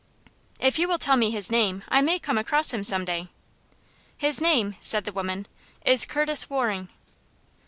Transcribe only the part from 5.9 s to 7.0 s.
Curtis Waring."